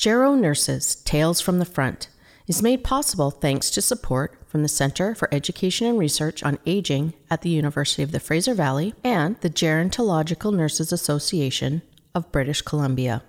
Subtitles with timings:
[0.00, 2.08] Gero Nurses Tales from the Front
[2.48, 7.12] is made possible thanks to support from the Center for Education and Research on Aging
[7.30, 11.82] at the University of the Fraser Valley and the Gerontological Nurses Association
[12.14, 13.22] of British Columbia.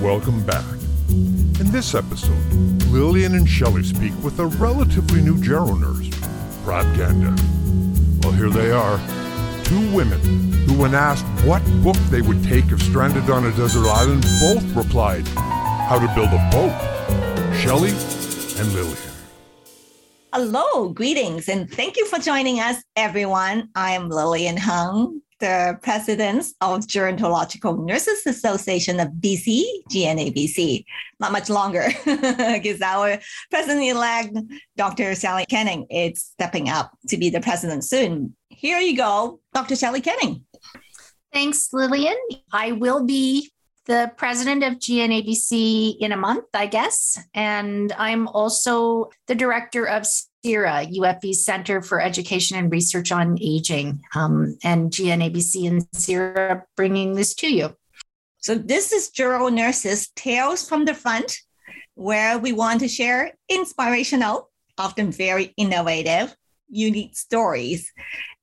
[0.00, 0.81] Welcome back.
[1.72, 2.52] In this episode,
[2.90, 6.10] Lillian and Shelley speak with a relatively new Gero nurse,
[6.64, 7.34] Prab Ganda.
[8.20, 9.00] Well, here they are,
[9.64, 10.20] two women
[10.66, 14.62] who, when asked what book they would take if stranded on a desert island, both
[14.76, 17.56] replied, How to Build a Boat.
[17.56, 17.92] Shelley
[18.60, 18.98] and Lillian.
[20.34, 23.70] Hello, greetings, and thank you for joining us, everyone.
[23.74, 30.84] I am Lillian Hung, the president of Gerontological Nurses Association of BC, GNABC.
[31.18, 33.18] Not much longer because our
[33.50, 34.38] president-elect,
[34.76, 35.16] Dr.
[35.16, 38.36] Shelley Canning, is stepping up to be the president soon.
[38.50, 39.74] Here you go, Dr.
[39.74, 40.44] Shelley Canning.
[41.32, 42.16] Thanks, Lillian.
[42.52, 43.50] I will be
[43.86, 47.18] the president of GNABC in a month, I guess.
[47.34, 50.06] And I'm also the director of
[50.44, 57.14] CERA, UFV's Center for Education and Research on Aging, um, and GNABC and CERA bringing
[57.14, 57.76] this to you.
[58.38, 61.38] So, this is Gero Nurses Tales from the Front,
[61.94, 66.34] where we want to share inspirational, often very innovative,
[66.68, 67.92] unique stories,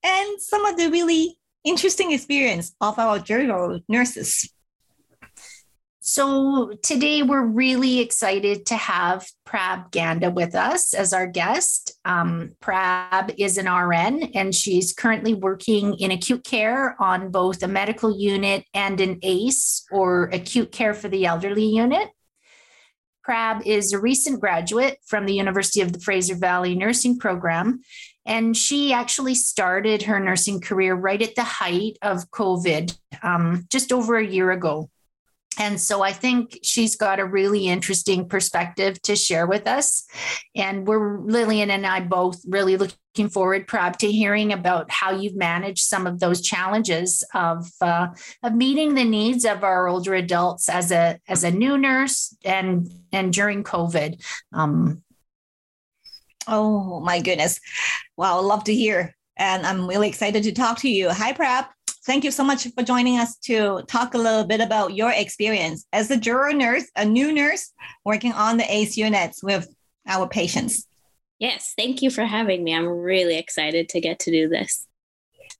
[0.04, 4.50] and some of the really interesting experience of our Gero nurses.
[6.12, 12.00] So today we're really excited to have Prab Ganda with us as our guest.
[12.04, 17.68] Um, Prab is an RN and she's currently working in acute care on both a
[17.68, 22.10] medical unit and an ACE or acute care for the elderly unit.
[23.24, 27.82] Prab is a recent graduate from the University of the Fraser Valley Nursing Program,
[28.26, 33.92] and she actually started her nursing career right at the height of COVID um, just
[33.92, 34.90] over a year ago.
[35.60, 40.08] And so I think she's got a really interesting perspective to share with us.
[40.56, 45.36] And we're Lillian and I both really looking forward, Prab, to hearing about how you've
[45.36, 48.08] managed some of those challenges of uh,
[48.42, 52.90] of meeting the needs of our older adults as a as a new nurse and
[53.12, 54.24] and during COVID.
[54.54, 55.04] Um,
[56.48, 57.60] oh my goodness!
[58.16, 61.10] Wow, love to hear, and I'm really excited to talk to you.
[61.10, 61.66] Hi, Prab
[62.10, 65.86] thank you so much for joining us to talk a little bit about your experience
[65.94, 67.72] as a Gero nurse, a new nurse
[68.04, 69.72] working on the ACE units with
[70.08, 70.88] our patients.
[71.38, 72.74] Yes, thank you for having me.
[72.74, 74.88] I'm really excited to get to do this.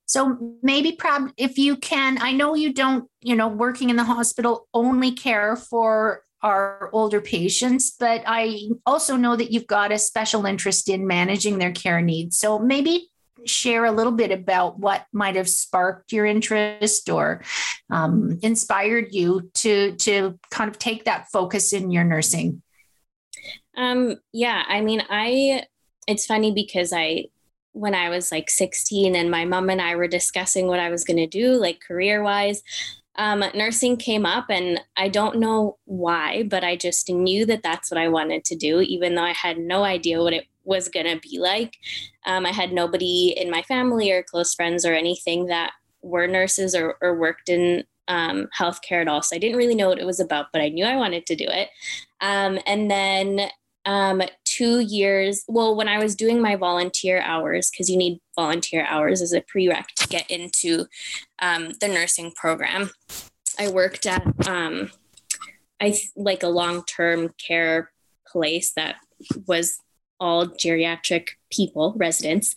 [0.06, 4.02] So maybe Prab, if you can, I know you don't, you know, working in the
[4.02, 9.98] hospital only care for our older patients, but I also know that you've got a
[9.98, 12.38] special interest in managing their care needs.
[12.38, 13.09] So maybe
[13.46, 17.42] share a little bit about what might have sparked your interest or
[17.90, 22.62] um, inspired you to to kind of take that focus in your nursing?
[23.76, 25.64] Um yeah i mean i
[26.06, 27.24] it's funny because i
[27.72, 31.04] when i was like 16 and my mom and i were discussing what i was
[31.04, 32.62] going to do like career wise
[33.16, 37.90] um, nursing came up and i don't know why but i just knew that that's
[37.90, 41.06] what i wanted to do even though i had no idea what it was going
[41.06, 41.76] to be like.
[42.26, 45.72] Um, I had nobody in my family or close friends or anything that
[46.02, 49.22] were nurses or, or worked in um, healthcare at all.
[49.22, 51.36] So I didn't really know what it was about, but I knew I wanted to
[51.36, 51.68] do it.
[52.20, 53.50] Um, and then
[53.84, 58.84] um, two years, well, when I was doing my volunteer hours, because you need volunteer
[58.86, 60.86] hours as a prereq to get into
[61.40, 62.90] um, the nursing program,
[63.58, 64.90] I worked at um,
[65.80, 67.90] I like a long term care
[68.26, 68.96] place that
[69.46, 69.78] was
[70.20, 72.54] all geriatric people, residents,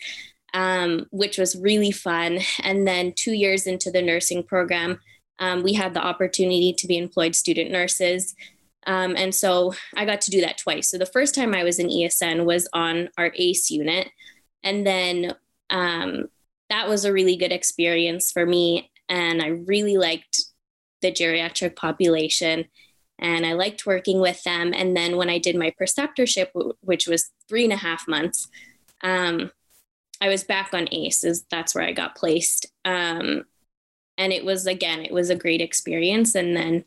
[0.53, 2.40] um, which was really fun.
[2.62, 5.00] And then two years into the nursing program,
[5.40, 8.35] um, we had the opportunity to be employed student nurses.
[8.85, 10.90] Um, and so I got to do that twice.
[10.90, 14.09] So the first time I was in ESN was on our ACE unit.
[14.63, 15.34] And then
[15.70, 16.28] um,
[16.70, 18.91] that was a really good experience for me.
[19.09, 20.43] And I really liked
[21.02, 22.66] the geriatric population
[23.19, 24.73] and I liked working with them.
[24.73, 26.49] And then when I did my preceptorship,
[26.81, 28.47] which was three and a half months,
[29.03, 29.51] um,
[30.19, 31.45] I was back on ACEs.
[31.49, 32.67] That's where I got placed.
[32.85, 33.45] Um,
[34.17, 36.35] and it was, again, it was a great experience.
[36.35, 36.85] And then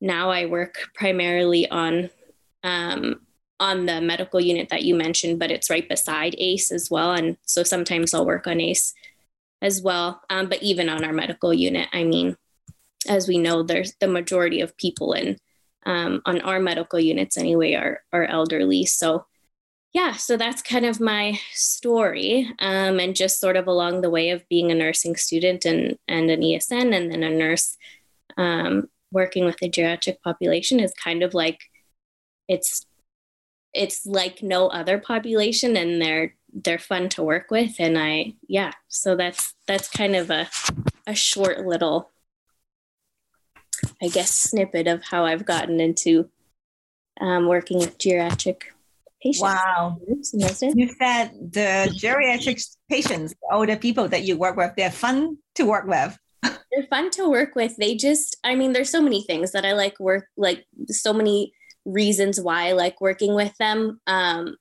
[0.00, 2.10] now I work primarily on
[2.64, 3.20] um,
[3.58, 7.12] on the medical unit that you mentioned, but it's right beside ACE as well.
[7.12, 8.92] And so sometimes I'll work on ACE
[9.62, 10.20] as well.
[10.28, 12.36] Um, but even on our medical unit, I mean,
[13.08, 15.38] as we know, there's the majority of people in
[15.86, 18.84] um, on our medical units anyway are are elderly.
[18.84, 19.24] So
[19.94, 24.28] yeah, so that's kind of my story, um, and just sort of along the way
[24.28, 27.78] of being a nursing student and and an ESN, and then a nurse
[28.36, 31.60] um, working with the geriatric population is kind of like
[32.48, 32.84] it's
[33.72, 38.72] it's like no other population, and they're they're fun to work with, and I yeah,
[38.88, 40.48] so that's that's kind of a
[41.06, 42.10] a short little,
[44.02, 46.28] I guess, snippet of how I've gotten into
[47.20, 48.62] um, working with geriatric
[49.22, 49.42] patients.
[49.42, 49.98] Wow.
[50.06, 55.86] You said the geriatric patients, older people that you work with, they're fun to work
[55.86, 56.18] with.
[56.42, 57.76] they're fun to work with.
[57.76, 61.52] They just, I mean, there's so many things that I like work, like so many
[61.84, 64.00] reasons why I like working with them.
[64.06, 64.56] Um,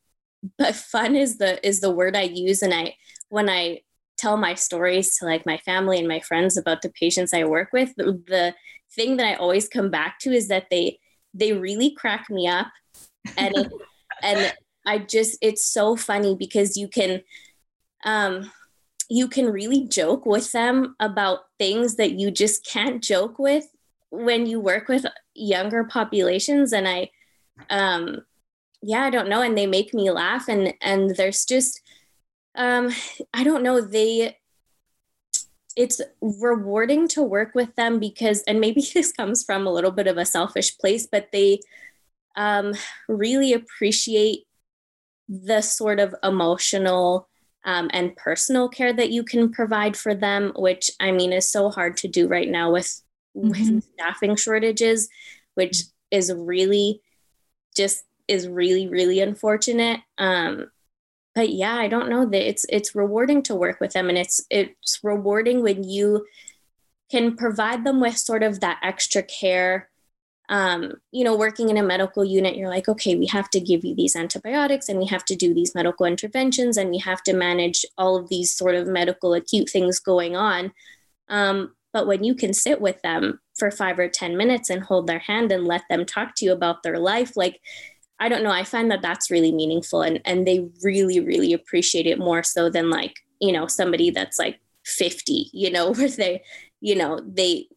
[0.58, 2.62] but fun is the is the word I use.
[2.62, 2.96] And I
[3.30, 3.82] when I
[4.18, 7.70] tell my stories to like my family and my friends about the patients I work
[7.74, 8.56] with, the, the
[8.94, 11.00] thing that I always come back to is that they
[11.34, 12.68] they really crack me up.
[13.38, 13.72] And it,
[14.24, 14.54] and
[14.86, 17.22] I just it's so funny because you can
[18.06, 18.52] um
[19.10, 23.66] you can really joke with them about things that you just can't joke with
[24.10, 26.74] when you work with younger populations.
[26.74, 27.10] And I
[27.70, 28.22] um
[28.82, 29.42] yeah, I don't know.
[29.42, 31.82] And they make me laugh and and there's just
[32.56, 32.92] um
[33.34, 34.38] I don't know they
[35.76, 40.08] it's rewarding to work with them because and maybe this comes from a little bit
[40.08, 41.60] of a selfish place but they
[42.36, 42.74] um,
[43.08, 44.46] really appreciate
[45.28, 47.28] the sort of emotional
[47.64, 51.70] um, and personal care that you can provide for them, which I mean is so
[51.70, 53.02] hard to do right now with,
[53.36, 53.50] mm-hmm.
[53.50, 55.10] with staffing shortages,
[55.56, 57.02] which is really
[57.76, 60.00] just is really really unfortunate.
[60.18, 60.70] Um,
[61.36, 64.42] but yeah, I don't know that it's it's rewarding to work with them, and it's
[64.50, 66.26] it's rewarding when you
[67.12, 69.90] can provide them with sort of that extra care
[70.50, 73.84] um, you know, working in a medical unit, you're like, okay, we have to give
[73.84, 77.34] you these antibiotics and we have to do these medical interventions and we have to
[77.34, 80.72] manage all of these sort of medical acute things going on.
[81.30, 85.08] Um, but when you can sit with them for five or 10 minutes and hold
[85.08, 87.60] their hand and let them talk to you about their life, like,
[88.20, 92.08] I don't know, I find that that's really meaningful and, and they really, really appreciate
[92.08, 96.44] it more so than like, you know, somebody that's like 50, you know, where they,
[96.80, 97.68] you know, they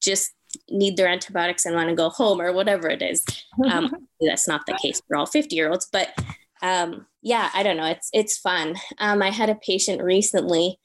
[0.00, 0.32] just
[0.70, 3.24] need their antibiotics and want to go home or whatever it is.
[3.68, 6.14] Um, that's not the case for all 50 year olds, but
[6.62, 7.86] um, yeah, I don't know.
[7.86, 8.76] It's it's fun.
[8.98, 10.78] Um, I had a patient recently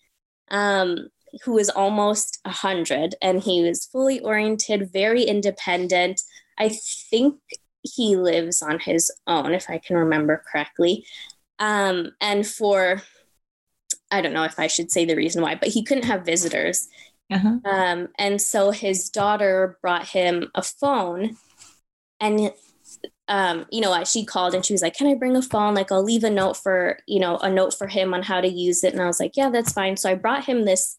[0.49, 1.07] um,
[1.43, 6.21] who was almost a hundred, and he was fully oriented, very independent.
[6.57, 7.35] I think
[7.83, 11.05] he lives on his own, if I can remember correctly.
[11.59, 13.01] Um, and for
[14.09, 16.89] I don't know if I should say the reason why, but he couldn't have visitors.
[17.31, 17.59] Uh-huh.
[17.63, 21.37] Um, and so his daughter brought him a phone
[22.19, 22.51] and
[23.27, 25.73] um, you know, she called and she was like, "Can I bring a phone?
[25.73, 28.47] Like, I'll leave a note for you know a note for him on how to
[28.47, 30.97] use it." And I was like, "Yeah, that's fine." So I brought him this.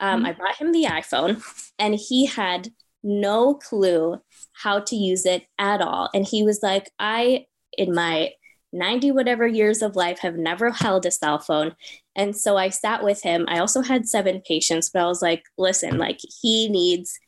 [0.00, 0.26] Um, mm-hmm.
[0.26, 1.42] I brought him the iPhone,
[1.78, 2.70] and he had
[3.02, 4.20] no clue
[4.62, 6.10] how to use it at all.
[6.14, 7.46] And he was like, "I,
[7.76, 8.32] in my
[8.72, 11.74] 90 whatever years of life, have never held a cell phone.
[12.14, 13.46] And so I sat with him.
[13.48, 17.18] I also had seven patients, but I was like, listen, like he needs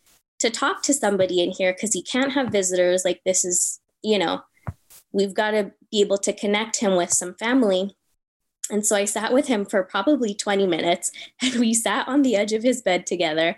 [0.41, 3.05] to talk to somebody in here because he can't have visitors.
[3.05, 4.43] Like, this is, you know,
[5.13, 7.97] we've got to be able to connect him with some family.
[8.71, 11.11] And so I sat with him for probably 20 minutes
[11.43, 13.57] and we sat on the edge of his bed together.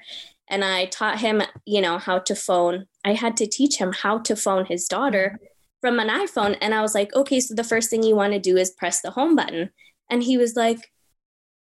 [0.49, 2.87] And I taught him, you know, how to phone.
[3.05, 5.39] I had to teach him how to phone his daughter
[5.81, 6.57] from an iPhone.
[6.61, 9.01] And I was like, okay, so the first thing you want to do is press
[9.01, 9.71] the home button.
[10.11, 10.93] And he was like,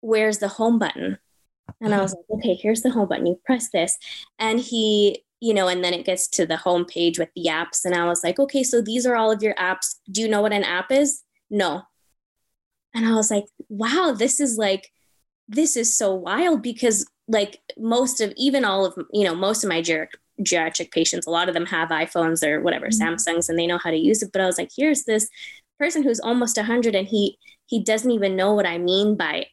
[0.02, 1.18] where's the home button?
[1.82, 3.26] And I was like, okay, here's the home button.
[3.26, 3.98] You press this.
[4.38, 7.86] And he, you know, and then it gets to the home page with the apps.
[7.86, 9.96] And I was like, okay, so these are all of your apps.
[10.12, 11.24] Do you know what an app is?
[11.50, 11.84] No.
[12.94, 14.92] And I was like, wow, this is like,
[15.48, 19.70] this is so wild because like most of even all of you know most of
[19.70, 20.10] my ger-
[20.42, 23.16] geriatric patients, a lot of them have iPhones or whatever, mm-hmm.
[23.16, 24.32] Samsungs, and they know how to use it.
[24.32, 25.30] But I was like, here's this
[25.80, 29.48] person who's almost 100 and he he doesn't even know what I mean by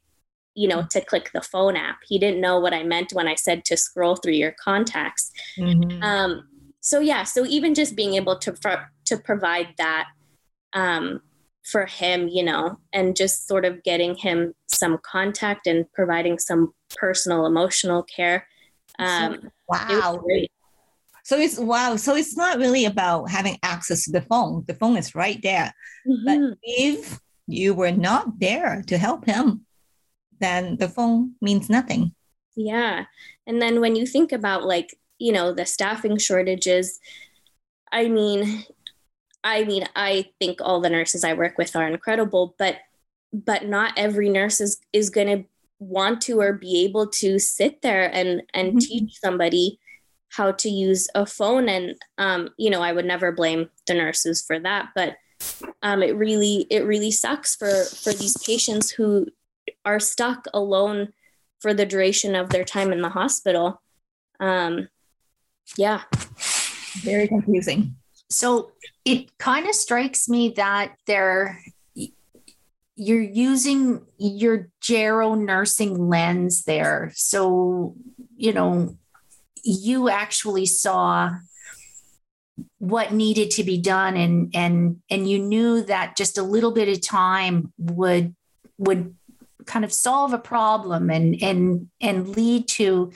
[0.55, 3.35] you know to click the phone app he didn't know what i meant when i
[3.35, 6.03] said to scroll through your contacts mm-hmm.
[6.03, 6.47] um,
[6.81, 8.53] so yeah so even just being able to
[9.05, 10.07] to provide that
[10.73, 11.23] um,
[11.71, 16.73] for him you know and just sort of getting him some contact and providing some
[16.97, 18.47] personal emotional care
[18.99, 20.21] um, wow
[21.31, 21.95] so it's wow.
[21.95, 24.65] So it's not really about having access to the phone.
[24.67, 25.73] The phone is right there.
[26.05, 26.25] Mm-hmm.
[26.27, 29.65] But if you were not there to help him,
[30.41, 32.17] then the phone means nothing.
[32.57, 33.05] Yeah.
[33.47, 36.99] And then when you think about like, you know, the staffing shortages,
[37.93, 38.65] I mean,
[39.43, 42.77] I mean, I think all the nurses I work with are incredible, but
[43.33, 47.83] but not every nurse is is going to want to or be able to sit
[47.83, 48.79] there and and mm-hmm.
[48.79, 49.79] teach somebody
[50.31, 51.69] how to use a phone.
[51.69, 55.17] And um, you know i would never blame the nurses for that but
[55.83, 59.27] um, it really it really sucks for for these patients who
[59.85, 61.13] are stuck alone
[61.61, 63.83] for the duration of their time in the hospital.
[64.39, 64.89] Um,
[65.77, 66.03] yeah.
[67.03, 67.97] Very confusing
[68.31, 68.71] so
[69.05, 71.61] it kind of strikes me that they're
[72.97, 77.13] you're using your gero nursing lens there.
[77.15, 77.95] So
[78.37, 78.97] you know
[79.63, 81.31] you actually saw
[82.79, 86.89] what needed to be done and and and you knew that just a little bit
[86.89, 88.35] of time would
[88.79, 89.15] would
[89.67, 93.13] kind of solve a problem and and and lead to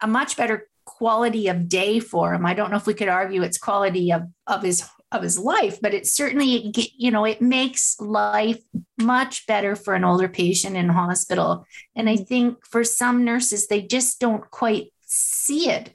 [0.00, 2.46] a much better quality of day for him.
[2.46, 5.78] I don't know if we could argue it's quality of of his of his life,
[5.80, 8.60] but it certainly you know it makes life
[8.98, 11.66] much better for an older patient in hospital.
[11.94, 15.92] And I think for some nurses they just don't quite see it.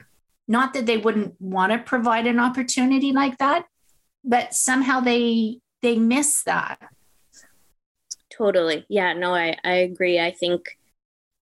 [0.47, 3.65] Not that they wouldn't want to provide an opportunity like that,
[4.23, 6.79] but somehow they they miss that.
[8.29, 8.85] Totally.
[8.87, 10.19] Yeah, no, I, I agree.
[10.19, 10.77] I think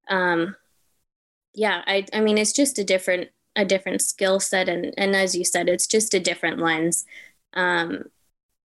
[0.09, 0.55] um
[1.53, 5.35] yeah, I I mean it's just a different a different skill set and and as
[5.35, 7.05] you said, it's just a different lens.
[7.53, 8.05] Um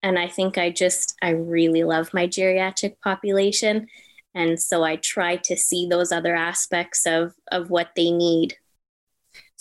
[0.01, 3.87] and I think I just I really love my geriatric population.
[4.35, 8.57] And so I try to see those other aspects of of what they need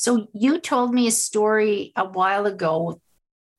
[0.03, 3.01] so you told me a story a while ago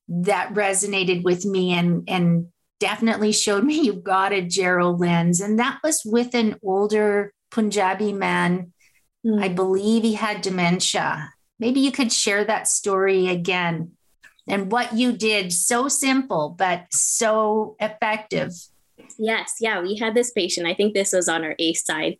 [0.08, 2.48] that resonated with me and and
[2.80, 8.12] definitely showed me you've got a gero lens and that was with an older Punjabi
[8.12, 8.72] man.
[9.24, 9.42] Mm.
[9.42, 11.32] I believe he had dementia.
[11.64, 13.92] Maybe you could share that story again
[14.46, 18.52] and what you did so simple but so effective.
[19.18, 20.66] Yes, yeah, we had this patient.
[20.66, 22.18] I think this was on our ACE side.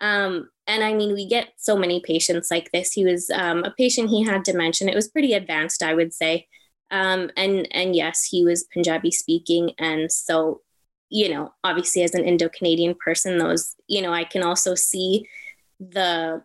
[0.00, 2.90] Um, and I mean, we get so many patients like this.
[2.90, 4.88] He was um, a patient, he had dementia.
[4.88, 6.48] It was pretty advanced, I would say.
[6.90, 9.74] Um, and, and yes, he was Punjabi speaking.
[9.78, 10.60] And so,
[11.08, 15.28] you know, obviously as an Indo-Canadian person, those, you know, I can also see
[15.78, 16.42] the,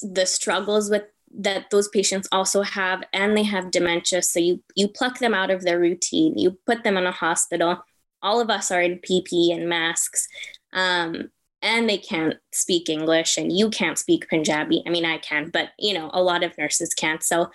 [0.00, 1.02] the struggles with
[1.36, 5.50] that those patients also have and they have dementia so you you pluck them out
[5.50, 7.84] of their routine you put them in a hospital
[8.22, 10.28] all of us are in pp and masks
[10.72, 11.30] um,
[11.64, 14.82] and they can't speak English and you can't speak Punjabi.
[14.86, 17.22] I mean, I can, but you know, a lot of nurses can't.
[17.22, 17.50] So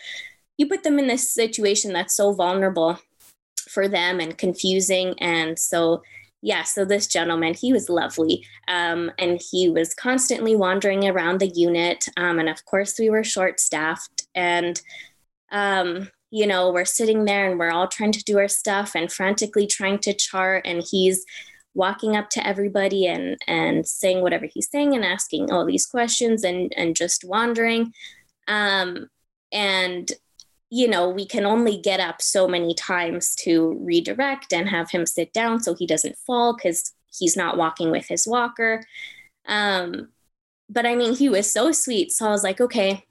[0.58, 3.00] you put them in this situation that's so vulnerable
[3.70, 5.14] for them and confusing.
[5.20, 6.02] And so,
[6.42, 8.46] yeah, so this gentleman, he was lovely.
[8.68, 12.06] Um, and he was constantly wandering around the unit.
[12.18, 14.28] Um, and of course, we were short staffed.
[14.34, 14.82] And,
[15.52, 19.12] um, you know, we're sitting there and we're all trying to do our stuff and
[19.12, 20.66] frantically trying to chart.
[20.66, 21.26] And he's,
[21.76, 26.44] walking up to everybody and and saying whatever he's saying and asking all these questions
[26.44, 27.94] and and just wandering
[28.48, 29.08] um
[29.52, 30.12] and
[30.70, 35.06] you know we can only get up so many times to redirect and have him
[35.06, 38.84] sit down so he doesn't fall because he's not walking with his walker
[39.48, 40.10] um
[40.70, 43.06] but i mean he was so sweet so i was like okay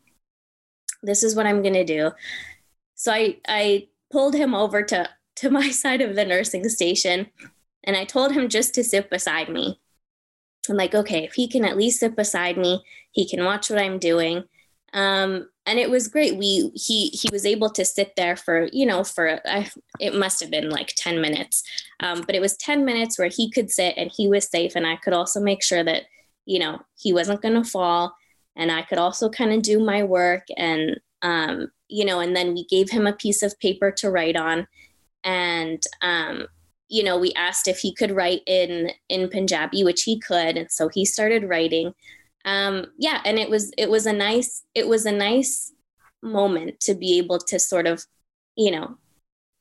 [1.03, 2.11] this is what i'm going to do
[2.95, 7.29] so i i pulled him over to to my side of the nursing station
[7.89, 9.81] and I told him just to sit beside me.
[10.69, 13.79] I'm like, okay, if he can at least sit beside me, he can watch what
[13.79, 14.45] I'm doing.
[14.93, 16.37] Um, and it was great.
[16.37, 19.71] We he he was able to sit there for you know for I,
[20.01, 21.63] it must have been like ten minutes,
[22.01, 24.87] um, but it was ten minutes where he could sit and he was safe, and
[24.87, 26.05] I could also make sure that
[26.47, 28.17] you know he wasn't going to fall,
[28.57, 32.55] and I could also kind of do my work and um, you know, and then
[32.55, 34.67] we gave him a piece of paper to write on,
[35.23, 36.47] and um,
[36.89, 40.71] you know, we asked if he could write in in Punjabi, which he could, and
[40.71, 41.95] so he started writing.
[42.49, 45.73] Um, yeah, and it was it was a nice it was a nice
[46.23, 48.05] moment to be able to sort of,
[48.57, 48.97] you know,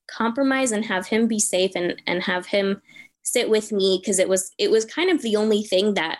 [0.10, 2.82] compromise and have him be safe and and have him
[3.24, 6.20] sit with me because it was it was kind of the only thing that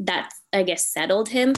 [0.00, 1.54] that I guess settled him.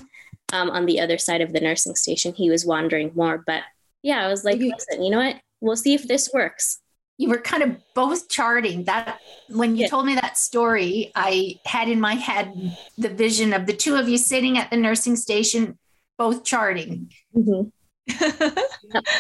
[0.53, 3.63] Um, on the other side of the nursing station, he was wandering more, but
[4.03, 5.37] yeah, I was like, listen, you know what?
[5.63, 6.82] We'll see if this works
[7.19, 9.89] you were kind of both charting that when you yeah.
[9.89, 14.09] told me that story i had in my head the vision of the two of
[14.09, 15.79] you sitting at the nursing station
[16.19, 17.11] both charting.
[17.35, 17.69] Mm-hmm.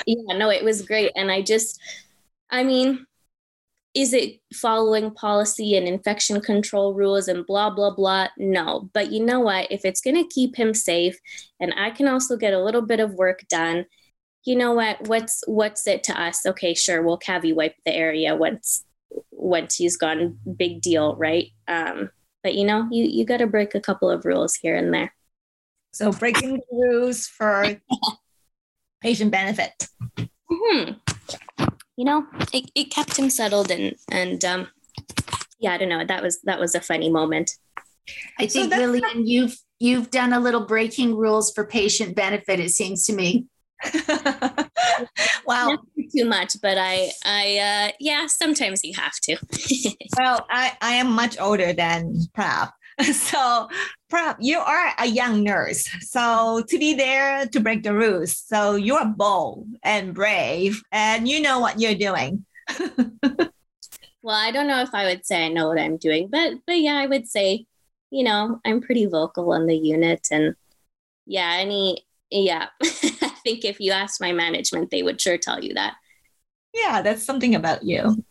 [0.06, 1.12] yeah no it was great.
[1.16, 1.80] And i just
[2.50, 3.06] i mean
[3.94, 8.28] is it following policy and infection control rules and blah blah blah?
[8.38, 8.88] No.
[8.92, 9.70] But you know what?
[9.70, 11.18] If it's going to keep him safe
[11.60, 13.86] and i can also get a little bit of work done
[14.44, 16.44] you know what, what's what's it to us?
[16.46, 18.84] Okay, sure, we'll cavi wipe the area once
[19.30, 20.38] once he's gone.
[20.56, 21.48] Big deal, right?
[21.68, 22.10] Um,
[22.42, 25.14] but you know, you you got to break a couple of rules here and there.
[25.92, 27.80] So breaking the rules for
[29.00, 29.88] patient benefit.
[30.50, 30.92] hmm
[31.96, 34.68] You know, it, it kept him settled and and um,
[35.60, 36.04] yeah, I don't know.
[36.04, 37.52] That was that was a funny moment.
[38.40, 42.58] I think that's Lillian, you've you've done a little breaking rules for patient benefit.
[42.58, 43.46] It seems to me.
[45.46, 45.78] wow.
[46.14, 49.36] Too much, but I I uh, yeah, sometimes you have to.
[50.18, 52.68] Well, I, I am much older than Prab.
[53.02, 53.68] So,
[54.10, 55.88] Prab, you are a young nurse.
[56.00, 58.36] So, to be there to break the rules.
[58.36, 62.44] So, you're bold and brave and you know what you're doing.
[64.22, 66.78] well, I don't know if I would say I know what I'm doing, but but
[66.78, 67.66] yeah, I would say,
[68.10, 70.54] you know, I'm pretty vocal on the unit and
[71.26, 72.68] yeah, any yeah.
[73.42, 75.94] I think if you asked my management, they would sure tell you that.
[76.72, 78.24] Yeah, that's something about you.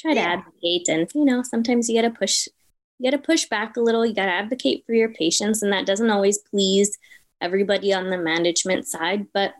[0.00, 2.48] Try to advocate and you know, sometimes you gotta push
[2.98, 6.10] you gotta push back a little, you gotta advocate for your patients, and that doesn't
[6.10, 6.96] always please
[7.40, 9.54] everybody on the management side, but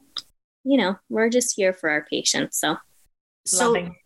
[0.65, 2.59] you know, we're just here for our patients.
[2.59, 2.77] So
[3.45, 3.97] So Loving.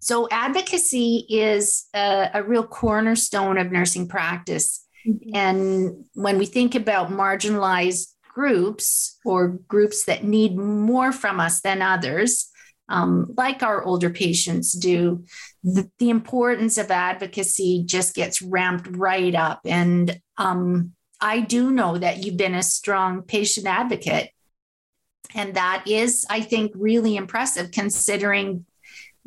[0.00, 4.84] so advocacy is a, a real cornerstone of nursing practice.
[5.06, 5.30] Mm-hmm.
[5.34, 11.82] And when we think about marginalized groups or groups that need more from us than
[11.82, 12.50] others,
[12.88, 15.24] um, like our older patients do,
[15.64, 19.60] the, the importance of advocacy just gets ramped right up.
[19.64, 24.30] And um, I do know that you've been a strong patient advocate.
[25.34, 28.66] And that is, I think, really impressive considering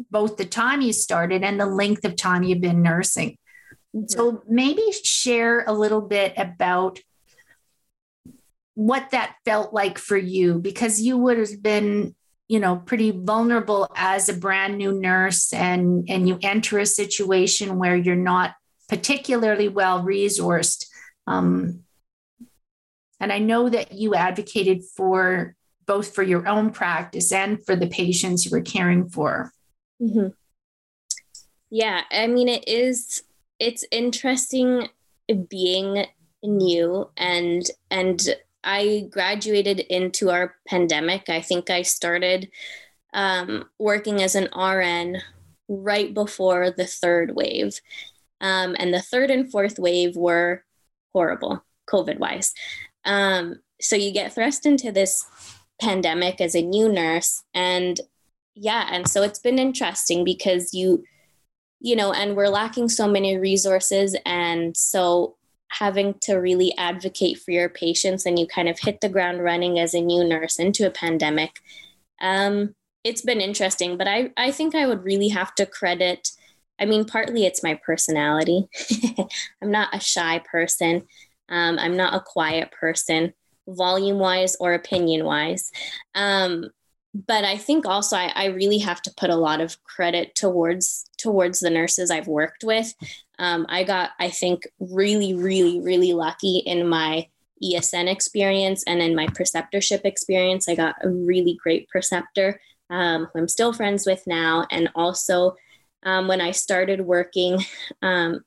[0.10, 3.38] both the time you started and the length of time you've been nursing.
[4.08, 7.00] So maybe share a little bit about
[8.76, 12.16] what that felt like for you because you would have been
[12.48, 17.78] you know pretty vulnerable as a brand new nurse and and you enter a situation
[17.78, 18.54] where you're not
[18.90, 20.86] particularly well resourced
[21.28, 21.82] um,
[23.20, 27.88] and i know that you advocated for both for your own practice and for the
[27.88, 29.52] patients you were caring for
[30.02, 30.28] mm-hmm.
[31.72, 33.24] Yeah, I mean, it is.
[33.58, 34.90] It's interesting
[35.50, 36.06] being
[36.44, 41.30] new and and I graduated into our pandemic.
[41.30, 42.50] I think I started
[43.14, 45.22] um, working as an RN
[45.68, 47.80] right before the third wave,
[48.40, 50.64] um, and the third and fourth wave were
[51.14, 52.54] horrible, COVID wise.
[53.06, 55.26] Um, so you get thrust into this
[55.82, 58.00] pandemic as a new nurse, and
[58.56, 61.04] yeah and so it's been interesting because you
[61.80, 65.36] you know and we're lacking so many resources and so
[65.72, 69.80] having to really advocate for your patients and you kind of hit the ground running
[69.80, 71.60] as a new nurse into a pandemic
[72.22, 76.30] um, it's been interesting but i i think i would really have to credit
[76.80, 78.68] i mean partly it's my personality.
[79.62, 81.08] I'm not a shy person.
[81.50, 83.34] Um, i'm not a quiet person
[83.68, 85.72] volume wise or opinion wise
[86.16, 86.70] um,
[87.14, 91.10] but I think also I, I, really have to put a lot of credit towards
[91.18, 92.94] towards the nurses I've worked with.
[93.42, 97.28] Um, I got, I think, really, really, really lucky in my
[97.64, 100.70] ESN experience and in my preceptorship experience.
[100.70, 105.56] I got a really great preceptor um, who I'm still friends with now, and also
[106.04, 107.60] um, when I started working.
[108.02, 108.42] Um,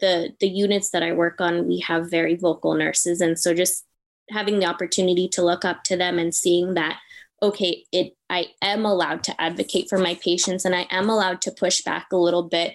[0.00, 3.20] the, the units that I work on, we have very vocal nurses.
[3.20, 3.84] And so just
[4.30, 7.00] having the opportunity to look up to them and seeing that
[7.40, 11.52] okay it i am allowed to advocate for my patients and i am allowed to
[11.52, 12.74] push back a little bit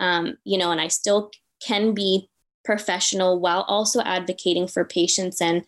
[0.00, 1.30] um, you know and i still
[1.64, 2.28] can be
[2.64, 5.64] professional while also advocating for patients and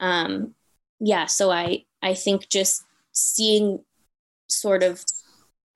[0.00, 0.54] um,
[1.00, 3.80] yeah so i i think just seeing
[4.48, 5.04] sort of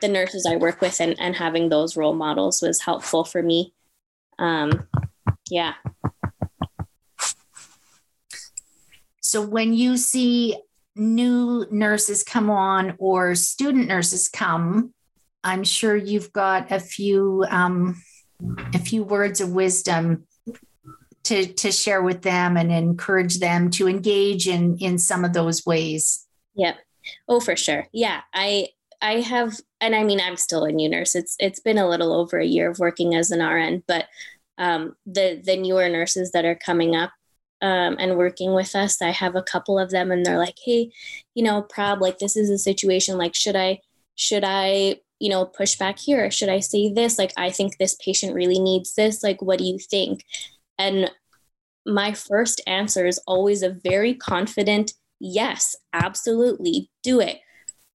[0.00, 3.72] the nurses i work with and, and having those role models was helpful for me.
[4.38, 4.86] Um,
[5.50, 5.74] yeah.
[9.20, 10.56] So when you see
[10.94, 14.94] new nurses come on or student nurses come,
[15.46, 18.02] I'm sure you've got a few um,
[18.74, 20.26] a few words of wisdom
[21.24, 25.64] to to share with them and encourage them to engage in in some of those
[25.64, 26.26] ways.
[26.56, 26.76] Yep.
[27.28, 27.86] Oh, for sure.
[27.92, 28.68] Yeah, I
[29.00, 31.14] I have, and I mean, I'm still a new nurse.
[31.14, 34.06] It's it's been a little over a year of working as an RN, but
[34.58, 37.12] um, the the newer nurses that are coming up
[37.62, 39.00] um, and working with us.
[39.02, 40.90] I have a couple of them, and they're like, "Hey,
[41.34, 43.18] you know, Prab, like this is a situation.
[43.18, 43.80] Like, should I,
[44.14, 46.30] should I, you know, push back here?
[46.30, 47.18] Should I say this?
[47.18, 49.22] Like, I think this patient really needs this.
[49.22, 50.24] Like, what do you think?"
[50.78, 51.10] And
[51.86, 57.40] my first answer is always a very confident yes, absolutely, do it.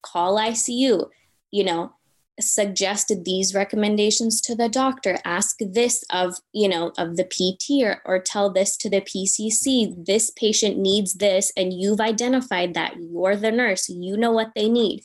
[0.01, 1.09] Call ICU,
[1.51, 1.93] you know,
[2.39, 8.01] suggested these recommendations to the doctor ask this of you know of the pt or,
[8.05, 13.35] or tell this to the pcc this patient needs this and you've identified that you're
[13.35, 15.03] the nurse you know what they need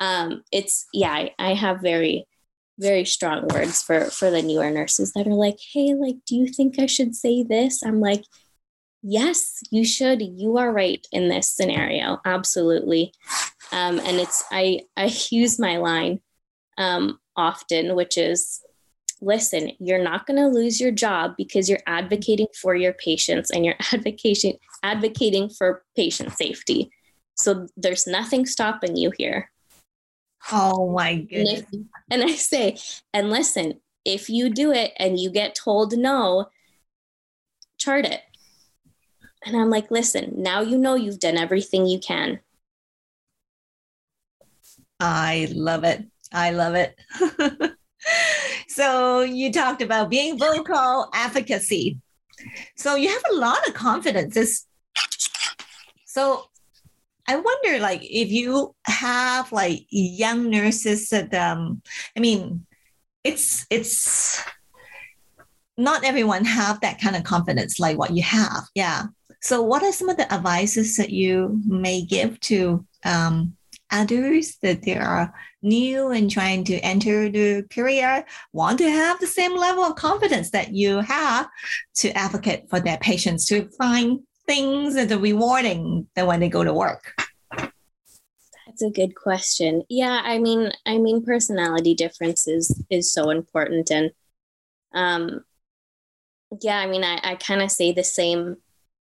[0.00, 2.26] um it's yeah I, I have very
[2.78, 6.46] very strong words for for the newer nurses that are like hey like do you
[6.48, 7.82] think i should say this?
[7.82, 8.24] I'm like
[9.02, 10.20] yes you should.
[10.20, 12.20] You are right in this scenario.
[12.24, 13.12] Absolutely.
[13.72, 16.20] Um, and it's i i use my line
[16.78, 18.60] um, often which is
[19.22, 23.64] listen you're not going to lose your job because you're advocating for your patients and
[23.64, 26.90] you're advocating advocating for patient safety.
[27.34, 29.50] So there's nothing stopping you here
[30.52, 31.62] Oh my goodness.
[31.72, 32.76] and, if, and I say,
[33.12, 36.46] and listen, if you do it and you get told no,
[37.78, 38.20] chart it.
[39.44, 42.40] And I'm like, listen, now you know you've done everything you can.
[44.98, 46.04] I love it.
[46.32, 46.98] I love it.
[48.68, 51.98] so you talked about being vocal advocacy.
[52.76, 54.36] So you have a lot of confidence.
[54.36, 54.66] It's,
[56.04, 56.44] so
[57.28, 61.82] I wonder, like, if you have like young nurses that, um,
[62.16, 62.66] I mean,
[63.24, 64.42] it's it's
[65.76, 68.64] not everyone have that kind of confidence like what you have.
[68.74, 69.06] Yeah.
[69.42, 73.56] So, what are some of the advices that you may give to um,
[73.90, 79.26] others that they are new and trying to enter the career, want to have the
[79.26, 81.48] same level of confidence that you have
[81.94, 86.64] to advocate for their patients to find things that are rewarding than when they go
[86.64, 87.14] to work?
[88.66, 89.82] That's a good question.
[89.88, 94.10] Yeah, I mean, I mean, personality differences is so important, and
[94.92, 95.44] um,
[96.60, 98.56] yeah, I mean, I, I kind of say the same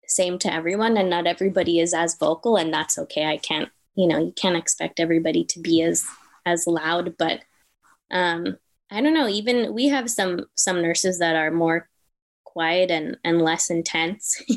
[0.07, 3.25] same to everyone, and not everybody is as vocal, and that's okay.
[3.25, 6.05] I can't, you know, you can't expect everybody to be as
[6.45, 7.41] as loud, but
[8.11, 8.57] um,
[8.91, 9.27] I don't know.
[9.27, 11.89] Even we have some some nurses that are more
[12.55, 14.41] quiet and and less intense.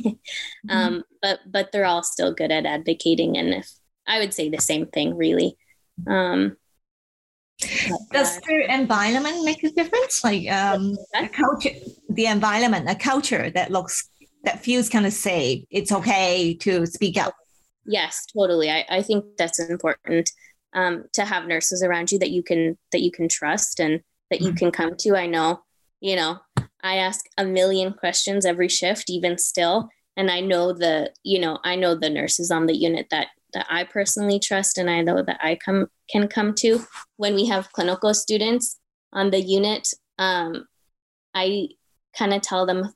[0.66, 0.76] Mm-hmm.
[0.76, 3.70] um, but but they're all still good at advocating and if
[4.06, 5.56] i would say the same thing really.
[6.06, 6.56] Um,
[8.12, 10.22] does uh, the environment make a difference?
[10.22, 11.70] Like um, a culture
[12.08, 14.08] the environment a culture that looks
[14.44, 17.34] that feels kind of safe it's okay to speak up.
[17.84, 18.70] Yes totally.
[18.70, 20.30] I, I think that's important
[20.72, 24.40] um, to have nurses around you that you can that you can trust and that
[24.40, 24.56] you mm-hmm.
[24.56, 25.16] can come to.
[25.16, 25.62] I know
[26.00, 26.38] you know
[26.82, 29.88] I ask a million questions every shift, even still.
[30.16, 33.66] And I know the, you know, I know the nurses on the unit that that
[33.70, 36.80] I personally trust and I know that I come can come to.
[37.16, 38.78] When we have clinical students
[39.12, 39.88] on the unit,
[40.18, 40.66] um,
[41.34, 41.68] I
[42.16, 42.92] kind of tell them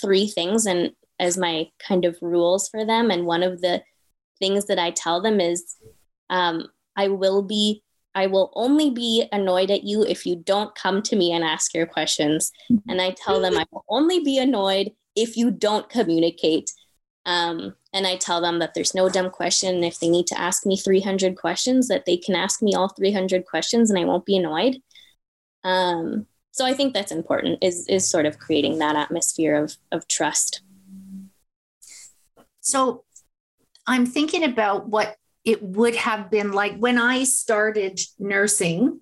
[0.00, 3.10] three things and as my kind of rules for them.
[3.10, 3.82] And one of the
[4.38, 5.76] things that I tell them is
[6.30, 7.82] um, I will be
[8.14, 11.74] I will only be annoyed at you if you don't come to me and ask
[11.74, 12.50] your questions.
[12.88, 16.70] And I tell them I will only be annoyed if you don't communicate.
[17.26, 19.84] Um, and I tell them that there's no dumb question.
[19.84, 23.46] If they need to ask me 300 questions, that they can ask me all 300
[23.46, 24.78] questions and I won't be annoyed.
[25.62, 30.08] Um, so I think that's important is, is sort of creating that atmosphere of, of
[30.08, 30.62] trust.
[32.60, 33.04] So
[33.86, 39.00] I'm thinking about what it would have been like when I started nursing,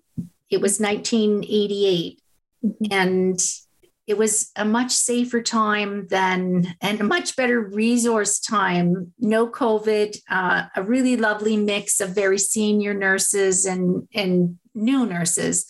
[0.51, 2.21] it was 1988.
[2.65, 2.85] Mm-hmm.
[2.91, 3.41] And
[4.09, 10.17] it was a much safer time than and a much better resource time no covid
[10.31, 15.67] uh, a really lovely mix of very senior nurses and and new nurses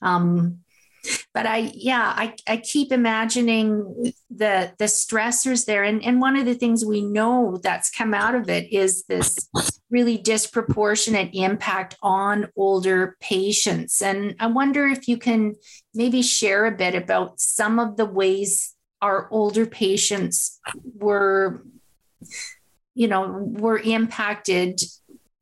[0.00, 0.60] um,
[1.34, 5.82] but I, yeah, I, I keep imagining the the stressors there.
[5.82, 9.48] And, and one of the things we know that's come out of it is this
[9.90, 14.00] really disproportionate impact on older patients.
[14.00, 15.54] And I wonder if you can
[15.94, 20.60] maybe share a bit about some of the ways our older patients
[20.98, 21.64] were,
[22.94, 24.80] you know, were impacted,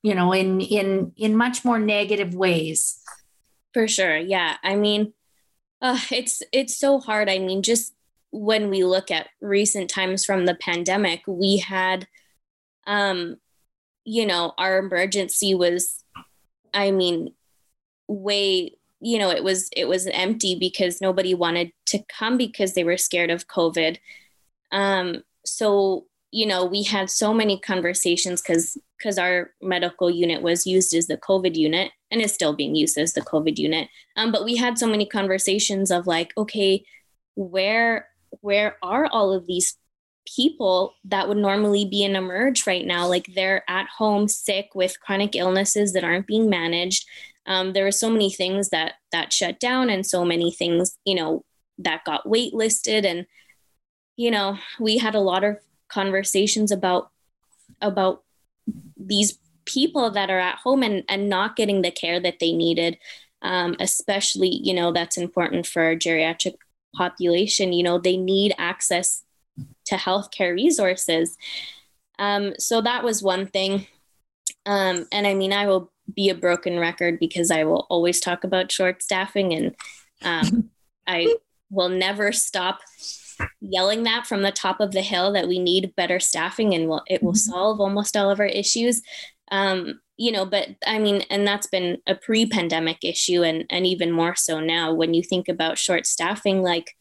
[0.03, 3.03] you know, in in in much more negative ways.
[3.75, 4.17] For sure.
[4.17, 4.57] Yeah.
[4.65, 5.13] I mean,
[5.83, 7.29] uh, it's it's so hard.
[7.29, 7.95] I mean, just
[8.31, 12.07] when we look at recent times from the pandemic, we had,
[12.87, 13.37] um,
[14.05, 16.05] you know, our emergency was,
[16.73, 17.35] I mean,
[18.09, 22.85] way you know it was it was empty because nobody wanted to come because they
[22.85, 23.97] were scared of covid
[24.73, 30.67] um so you know we had so many conversations because because our medical unit was
[30.67, 33.89] used as the covid unit and is still being used as the COVID unit.
[34.17, 36.85] Um, but we had so many conversations of like, okay,
[37.37, 38.09] where
[38.43, 39.77] where are all of these
[40.37, 43.07] people that would normally be in emerge right now?
[43.07, 47.07] Like they're at home sick with chronic illnesses that aren't being managed.
[47.47, 51.15] Um, there were so many things that that shut down and so many things you
[51.15, 51.45] know
[51.79, 53.05] that got waitlisted.
[53.05, 53.27] And
[54.17, 55.59] you know we had a lot of
[55.91, 57.11] conversations about
[57.81, 58.23] about
[58.97, 62.99] these people that are at home and, and not getting the care that they needed.
[63.43, 66.57] Um, especially you know that's important for our geriatric
[66.95, 67.73] population.
[67.73, 69.25] You know they need access
[69.87, 71.37] to healthcare resources.
[72.19, 73.87] Um, so that was one thing.
[74.67, 78.45] Um, and i mean i will be a broken record because i will always talk
[78.45, 79.75] about short staffing and
[80.23, 80.71] um,
[81.07, 81.35] i
[81.71, 82.81] will never stop
[83.61, 87.03] yelling that from the top of the hill that we need better staffing and will
[87.07, 87.51] it will mm-hmm.
[87.51, 89.03] solve almost all of our issues.
[89.51, 94.13] Um, you know but i mean and that's been a pre-pandemic issue and and even
[94.13, 96.95] more so now when you think about short staffing like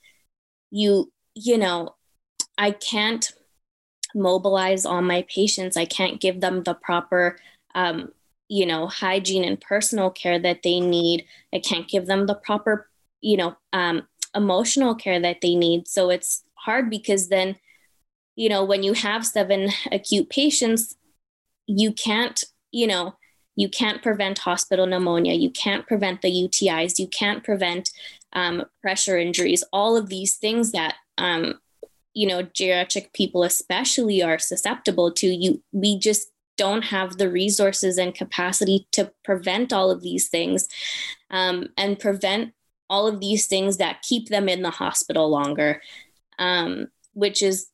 [0.72, 1.96] you you know
[2.58, 3.34] i can't
[4.16, 5.78] mobilize all my patients.
[5.78, 7.38] I can't give them the proper
[7.76, 8.12] um,
[8.48, 11.26] you know hygiene and personal care that they need.
[11.54, 12.90] I can't give them the proper
[13.22, 15.88] you know um, emotional care that they need.
[15.88, 17.56] So it's hard because then
[18.36, 20.96] you know when you have seven acute patients
[21.68, 23.16] you can't you know
[23.56, 25.34] you can't prevent hospital pneumonia.
[25.34, 27.92] You can't prevent the utis you can't prevent
[28.32, 29.64] um, pressure injuries.
[29.74, 31.60] All of these things that um,
[32.14, 37.98] you know geriatric people especially are susceptible to you we just don't have the resources
[37.98, 40.68] and capacity to prevent all of these things
[41.32, 42.54] um, and prevent
[42.90, 45.82] all of these things that keep them in the hospital longer,
[46.38, 47.68] um, which is,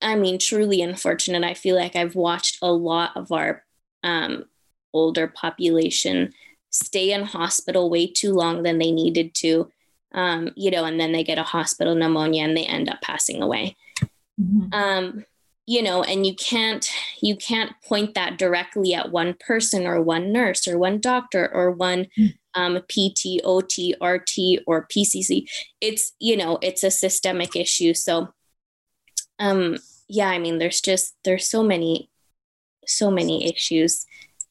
[0.00, 1.44] I mean, truly unfortunate.
[1.44, 3.64] I feel like I've watched a lot of our
[4.02, 4.44] um,
[4.92, 6.32] older population
[6.70, 9.70] stay in hospital way too long than they needed to,
[10.12, 13.42] um, you know, and then they get a hospital pneumonia and they end up passing
[13.42, 13.76] away.
[14.40, 14.72] Mm-hmm.
[14.72, 15.24] Um,
[15.66, 20.32] you know and you can't you can't point that directly at one person or one
[20.32, 22.26] nurse or one doctor or one hmm.
[22.54, 25.48] Um, pt ot rt or pcc
[25.80, 27.94] it's you know it's a systemic issue.
[27.94, 28.28] So
[29.40, 29.76] um
[30.08, 32.08] yeah i mean there's just there's so many
[32.86, 34.06] so many issues.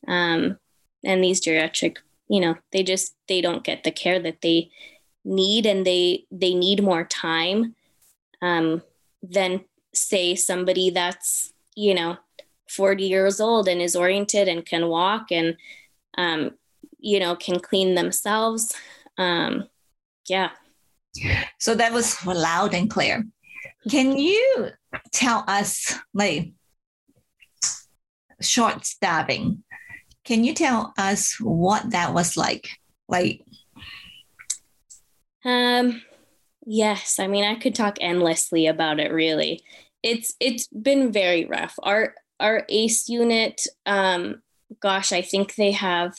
[0.07, 0.57] Um
[1.03, 4.69] and these geriatric you know they just they don't get the care that they
[5.23, 7.75] need and they they need more time
[8.41, 8.81] um
[9.21, 9.61] than
[9.93, 12.17] say somebody that's you know
[12.69, 15.55] 40 years old and is oriented and can walk and
[16.17, 16.51] um,
[17.03, 18.73] you know can clean themselves.
[19.17, 19.67] Um,
[20.27, 20.51] yeah.
[21.59, 23.23] So that was loud and clear.
[23.91, 24.69] Can you
[25.11, 26.53] tell us like
[28.41, 29.63] short stabbing?
[30.23, 32.67] Can you tell us what that was like?
[33.07, 33.41] Like
[35.45, 36.01] um
[36.65, 37.19] yes.
[37.19, 39.61] I mean i could talk endlessly about it really.
[40.01, 41.75] It's it's been very rough.
[41.83, 44.41] Our our ACE unit, um,
[44.79, 46.15] gosh, I think they have.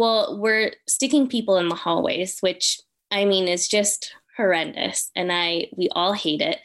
[0.00, 5.68] Well, we're sticking people in the hallways, which I mean is just horrendous, and I
[5.76, 6.56] we all hate it.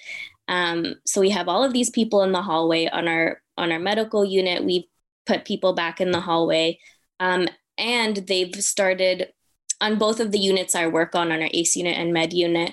[0.47, 3.79] Um, so we have all of these people in the hallway on our on our
[3.79, 4.63] medical unit.
[4.63, 4.85] We've
[5.25, 6.79] put people back in the hallway,
[7.19, 9.33] um, and they've started
[9.81, 12.71] on both of the units I work on, on our ACE unit and Med unit.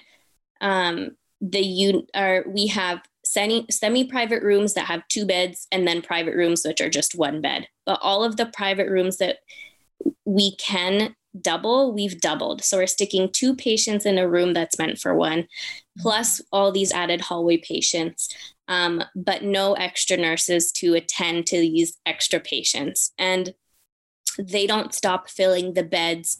[0.60, 5.88] Um, the un- are we have semi semi private rooms that have two beds and
[5.88, 7.66] then private rooms which are just one bed.
[7.84, 9.38] But all of the private rooms that
[10.24, 12.62] we can double, we've doubled.
[12.62, 15.48] So we're sticking two patients in a room that's meant for one,
[15.98, 18.34] plus all these added hallway patients,
[18.68, 23.12] um, but no extra nurses to attend to these extra patients.
[23.18, 23.54] And
[24.38, 26.38] they don't stop filling the beds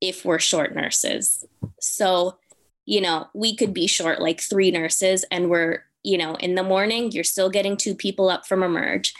[0.00, 1.44] if we're short nurses.
[1.80, 2.38] So,
[2.84, 6.62] you know, we could be short like three nurses and we're you know, in the
[6.62, 9.14] morning, you're still getting two people up from emerge.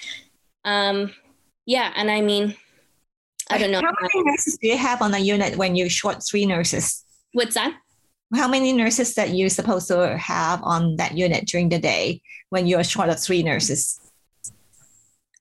[0.65, 1.13] Um,
[1.67, 2.57] yeah, and I mean,
[3.53, 3.81] I don't know.
[3.81, 7.05] How many nurses do you have on a unit when you short three nurses?
[7.33, 7.75] What's that?
[8.35, 12.67] How many nurses that you're supposed to have on that unit during the day when
[12.67, 14.01] you're short of three nurses?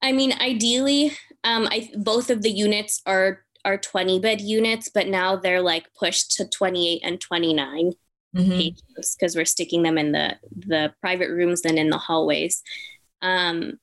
[0.02, 5.08] I mean, ideally, um, I both of the units are are 20 bed units, but
[5.08, 7.94] now they're like pushed to 28 and 29
[8.36, 8.52] mm-hmm.
[8.52, 12.62] patients because we're sticking them in the the private rooms and in the hallways.
[13.22, 13.80] Um,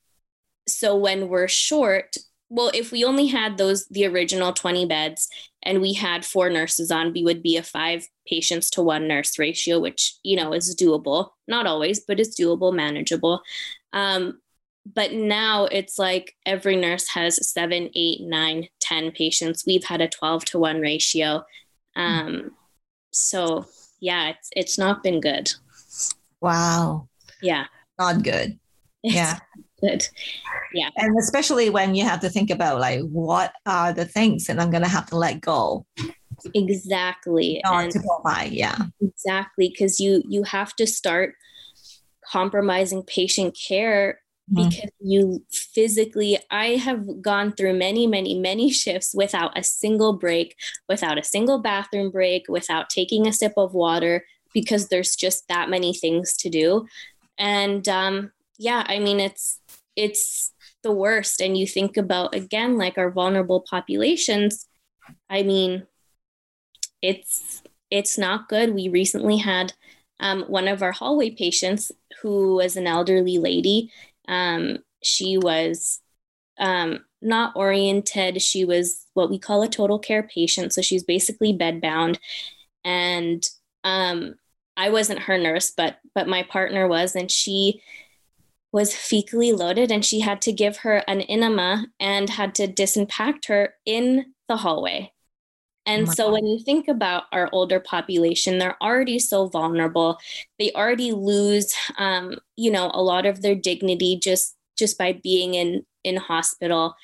[0.67, 2.17] so when we're short,
[2.51, 5.29] well, if we only had those the original 20 beds
[5.63, 9.39] and we had four nurses on, we would be a five patients to one nurse
[9.39, 11.31] ratio, which you know is doable.
[11.47, 13.43] Not always, but it's doable, manageable.
[13.93, 14.41] Um,
[14.95, 19.65] but now it's like every nurse has seven, eight, nine, ten patients.
[19.67, 21.45] We've had a 12 to one ratio.
[21.97, 22.53] Um,
[23.11, 23.67] so
[24.01, 25.53] yeah, it's it's not been good.
[26.41, 27.09] Wow.
[27.43, 27.67] Yeah.
[27.99, 28.59] not good.
[29.03, 29.39] It's Yeah.
[29.81, 30.07] Good.
[30.75, 30.91] Yeah.
[30.97, 34.71] And especially when you have to think about like what are the things that I'm
[34.71, 35.87] gonna have to let go
[36.55, 37.61] Exactly.
[37.65, 38.53] And to provide.
[38.53, 38.77] Yeah.
[39.01, 41.35] exactly because you you have to start
[42.31, 44.21] compromising patient care
[44.53, 44.71] Mhm.
[44.71, 50.55] because you physically i have gone through many many many shifts without a single break
[50.89, 55.69] without a single bathroom break without taking a sip of water because there's just that
[55.69, 56.87] many things to do
[57.39, 59.61] and um yeah i mean it's
[59.99, 61.41] it's the worst.
[61.41, 64.67] And you think about again like our vulnerable populations
[65.31, 65.87] i mean
[67.03, 68.75] it's it's not good.
[68.75, 69.73] We recently had
[70.21, 71.91] um, one of our hallway patients
[72.23, 73.91] who was an elderly lady.
[74.27, 76.01] Um, she was
[76.59, 78.43] um, not oriented.
[78.43, 80.73] She was what we call a total care patient.
[80.73, 82.19] So she's basically bedbound.
[82.85, 83.47] And
[83.85, 84.35] um,
[84.77, 87.17] i wasn't her nurse but but my partner was.
[87.17, 87.81] And she
[88.73, 93.47] was fecally loaded and she had to give her an enema and had to disimpact
[93.47, 95.11] her in the hallway
[95.89, 96.33] and my so God.
[96.35, 100.19] when you think about our older population, they're already so vulnerable.
[100.59, 105.55] They already lose, um, you know, a lot of their dignity just just by being
[105.55, 106.95] in in hospital,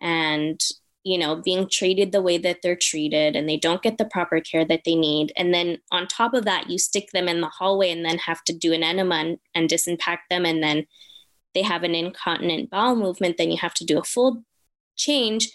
[0.00, 0.60] and
[1.06, 4.40] you know, being treated the way that they're treated, and they don't get the proper
[4.40, 5.32] care that they need.
[5.36, 8.42] And then on top of that, you stick them in the hallway, and then have
[8.44, 10.86] to do an enema and, and disimpact them, and then
[11.54, 13.36] they have an incontinent bowel movement.
[13.38, 14.42] Then you have to do a full
[14.96, 15.50] change.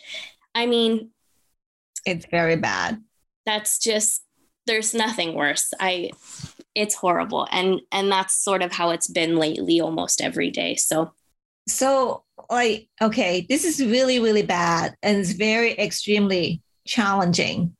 [0.56, 1.12] I mean,
[2.06, 3.04] It's very bad.
[3.46, 4.24] that's just
[4.68, 6.12] there's nothing worse i
[6.76, 11.12] it's horrible and and that's sort of how it's been lately almost every day so
[11.68, 17.76] So, like, okay, this is really, really bad and it's very extremely challenging.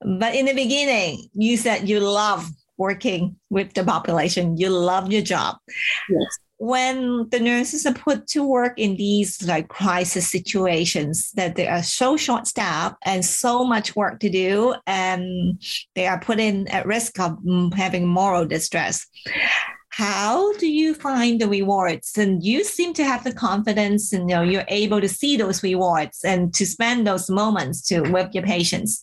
[0.00, 5.22] But in the beginning, you said you love working with the population, you love your
[5.22, 5.56] job.
[6.08, 11.66] yes When the nurses are put to work in these like crisis situations, that they
[11.66, 15.60] are so short staffed and so much work to do, and
[15.96, 19.06] they are put in at risk of mm, having moral distress
[19.92, 22.16] how do you find the rewards?
[22.16, 25.62] And you seem to have the confidence and you know you're able to see those
[25.62, 29.02] rewards and to spend those moments to with your patients.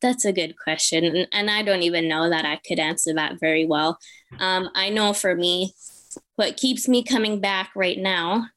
[0.00, 3.40] That's a good question and, and i don't even know that i could answer that
[3.40, 3.98] very well.
[4.38, 5.72] Um, i know for me
[6.36, 8.48] what keeps me coming back right now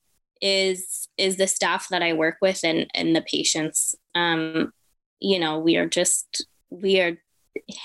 [0.42, 3.96] is is the staff that i work with and and the patients.
[4.16, 4.72] Um,
[5.20, 7.18] you know we are just we are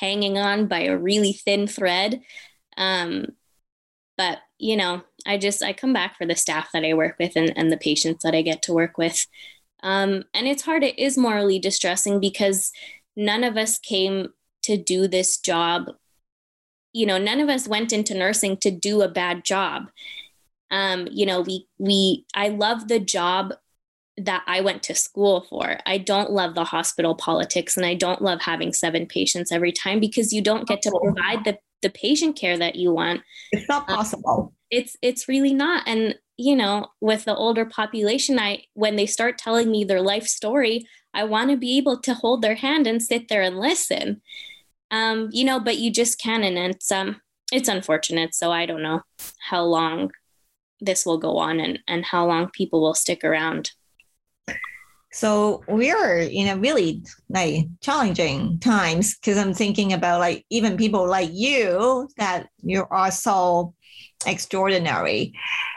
[0.01, 2.21] hanging on by a really thin thread.
[2.77, 3.27] Um,
[4.17, 7.33] but you know i just i come back for the staff that i work with
[7.37, 9.27] and, and the patients that i get to work with.
[9.85, 12.71] Um, and it's hard it is morally distressing because
[13.17, 14.29] none of us came
[14.63, 15.91] to do this job.
[16.93, 19.91] You know none of us went into nursing to do a bad job.
[20.71, 23.55] Um, you know we we i love the job
[24.19, 25.79] that I went to school for.
[25.87, 30.01] I don't love the hospital politics and I don't love having seven patients every time
[30.01, 33.23] because you don't get to provide the, the patient care that you want.
[33.53, 35.85] it's not possible It's it's really not.
[35.87, 40.27] And you know, with the older population, I when they start telling me their life
[40.27, 44.21] story, I want to be able to hold their hand and sit there and listen.
[44.91, 47.21] Um, you know, but you just can and it's um
[47.51, 48.35] it's unfortunate.
[48.35, 49.03] So I don't know
[49.49, 50.11] how long
[50.81, 53.71] this will go on and, and how long people will stick around.
[55.13, 61.07] So we're in a really like challenging times because i'm thinking about like even people
[61.07, 63.75] like you that you are so
[64.27, 65.35] extraordinary.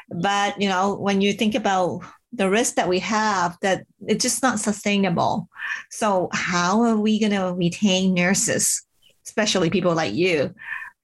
[0.09, 2.01] But you know when you think about
[2.33, 5.49] the risk that we have that it's just not sustainable.
[5.89, 8.83] So how are we going to retain nurses
[9.25, 10.53] especially people like you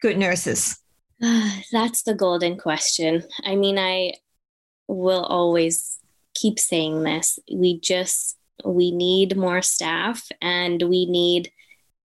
[0.02, 0.78] good nurses?
[1.72, 3.24] That's the golden question.
[3.46, 4.14] I mean, I
[4.88, 5.98] will always
[6.34, 7.40] keep saying this.
[7.52, 11.52] We just we need more staff and we need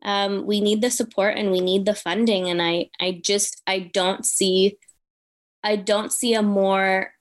[0.04, 2.48] um, we need the support and we need the funding.
[2.48, 4.78] And I I just I don't see
[5.62, 7.12] I don't see a more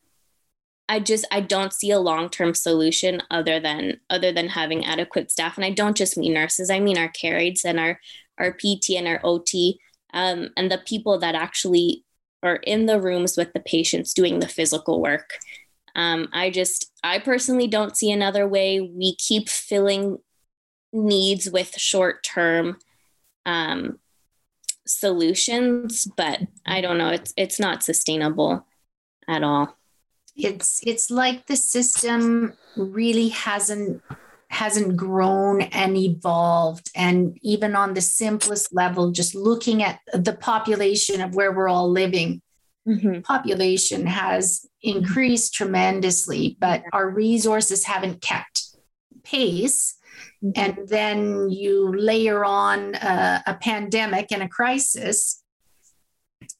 [0.89, 5.57] I just I don't see a long-term solution other than other than having adequate staff.
[5.57, 7.99] And I don't just mean nurses, I mean our care aides and our
[8.37, 9.79] our PT and our OT
[10.13, 12.03] um, and the people that actually
[12.43, 15.37] are in the rooms with the patients doing the physical work.
[15.95, 18.79] Um, I just, I personally don't see another way.
[18.79, 20.17] We keep filling
[20.93, 22.77] needs with short term
[23.45, 23.99] um,
[24.87, 27.09] solutions, but I don't know.
[27.09, 28.65] It's it's not sustainable
[29.27, 29.77] at all.
[30.35, 34.01] it's it's like the system really hasn't
[34.49, 41.21] hasn't grown and evolved and even on the simplest level just looking at the population
[41.21, 42.41] of where we're all living
[42.87, 43.21] mm-hmm.
[43.21, 48.63] population has increased tremendously, but our resources haven't kept
[49.23, 49.97] pace.
[50.43, 50.59] Mm-hmm.
[50.59, 55.43] And then you layer on a, a pandemic and a crisis,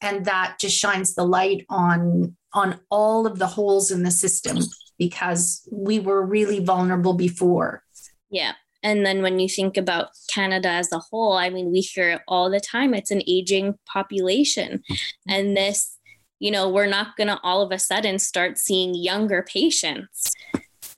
[0.00, 4.58] and that just shines the light on on all of the holes in the system
[4.98, 7.82] because we were really vulnerable before.
[8.30, 8.52] Yeah.
[8.82, 12.20] And then when you think about Canada as a whole, I mean, we hear it
[12.26, 12.94] all the time.
[12.94, 14.82] It's an aging population.
[15.28, 15.98] And this,
[16.42, 20.28] you know, we're not going to all of a sudden start seeing younger patients.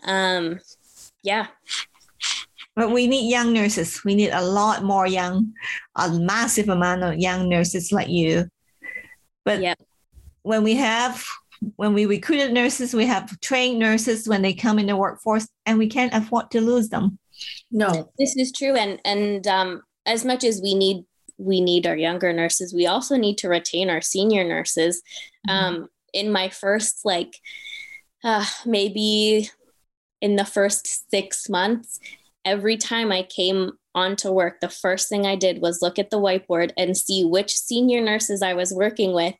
[0.05, 0.59] Um,
[1.23, 1.49] yeah.
[2.75, 4.03] But we need young nurses.
[4.07, 5.53] We need a lot more young,
[5.97, 8.49] a massive amount of young nurses like you.
[9.45, 9.79] But yep.
[10.45, 11.23] when we have
[11.77, 15.79] when we recruited nurses, we have trained nurses when they come in the workforce, and
[15.79, 17.19] we can't afford to lose them.
[17.71, 18.77] No, this is true.
[18.77, 21.05] And and um, as much as we need
[21.37, 25.03] we need our younger nurses, we also need to retain our senior nurses.
[25.49, 25.77] Mm-hmm.
[25.83, 27.41] Um, in my first like
[28.23, 29.51] uh, maybe
[30.21, 32.01] in the first six months,
[32.45, 36.19] every time I came onto work, the first thing I did was look at the
[36.19, 39.35] whiteboard and see which senior nurses I was working with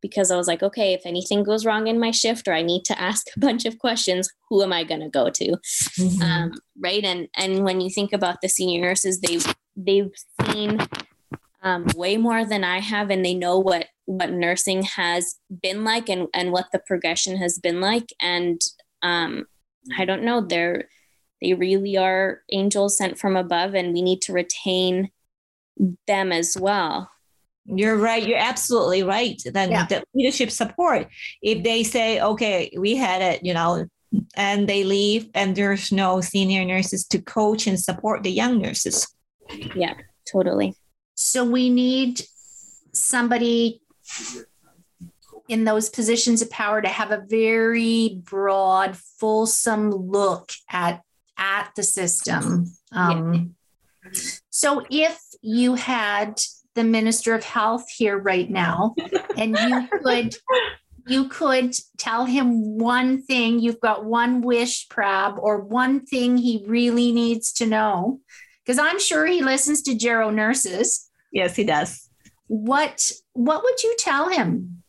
[0.00, 2.84] because I was like, okay, if anything goes wrong in my shift or I need
[2.84, 5.44] to ask a bunch of questions, who am I going to go to?
[5.98, 6.22] Mm-hmm.
[6.22, 7.02] Um, right.
[7.02, 10.12] And, and when you think about the senior nurses, they've, they've
[10.46, 10.78] seen
[11.62, 16.08] um, way more than I have, and they know what, what nursing has been like
[16.08, 18.12] and, and what the progression has been like.
[18.20, 18.60] And
[19.02, 19.46] um,
[19.96, 20.88] I don't know, they're,
[21.40, 25.10] they really are angels sent from above, and we need to retain
[26.06, 27.10] them as well.
[27.64, 28.26] You're right.
[28.26, 29.40] You're absolutely right.
[29.44, 29.86] Then yeah.
[29.86, 31.08] the leadership support.
[31.42, 33.86] If they say, okay, we had it, you know,
[34.34, 39.06] and they leave and there's no senior nurses to coach and support the young nurses.
[39.74, 39.94] Yeah,
[40.30, 40.74] totally.
[41.20, 42.22] So we need
[42.92, 43.82] somebody
[45.48, 51.02] in those positions of power to have a very broad, fulsome look at
[51.36, 52.66] at the system.
[52.92, 53.56] Um,
[54.04, 54.10] yeah.
[54.50, 56.40] So if you had
[56.76, 58.94] the minister of health here right now
[59.36, 60.36] and you could
[61.08, 66.64] you could tell him one thing you've got one wish prab or one thing he
[66.68, 68.20] really needs to know
[68.64, 72.08] because i'm sure he listens to gero nurses yes he does
[72.46, 74.82] what what would you tell him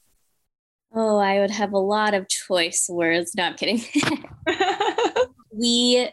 [0.94, 3.82] oh i would have a lot of choice words no i'm kidding
[5.52, 6.10] we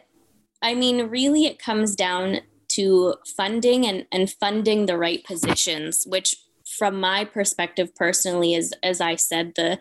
[0.61, 2.41] i mean really it comes down
[2.77, 6.35] to funding and, and funding the right positions, which
[6.77, 9.79] from my perspective personally is as I said, the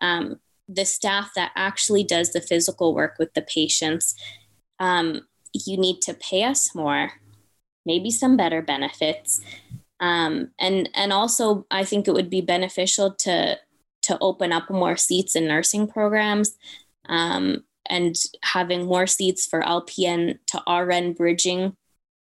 [0.00, 4.14] um, the staff that actually does the physical work with the patients.
[4.80, 7.12] Um, you need to pay us more,
[7.84, 9.40] maybe some better benefits.
[10.02, 13.56] Um, and and also I think it would be beneficial to
[14.02, 16.56] to open up more seats in nursing programs
[17.08, 21.76] um, and having more seats for LPN to RN bridging